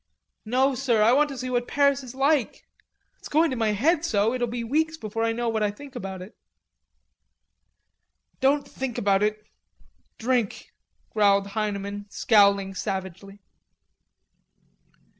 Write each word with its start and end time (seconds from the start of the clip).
No, 0.45 0.73
sir, 0.73 1.03
I 1.03 1.13
want 1.13 1.29
to 1.29 1.37
see 1.37 1.51
what 1.51 1.67
Paris 1.67 2.01
is 2.01 2.15
like.... 2.15 2.67
It's 3.19 3.29
going 3.29 3.51
to 3.51 3.55
my 3.55 3.73
head 3.73 4.03
so 4.03 4.33
it'll 4.33 4.47
be 4.47 4.63
weeks 4.63 4.97
before 4.97 5.23
I 5.23 5.31
know 5.31 5.47
what 5.47 5.61
I 5.61 5.69
think 5.69 5.95
about 5.95 6.23
it." 6.23 6.35
"Don't 8.39 8.67
think 8.67 8.97
about 8.97 9.21
it.... 9.21 9.45
Drink," 10.17 10.71
growled 11.11 11.49
Heineman, 11.53 12.07
scowling 12.09 12.73
savagely. 12.73 13.43